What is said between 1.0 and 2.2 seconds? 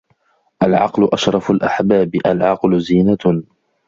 أشرف الأحباب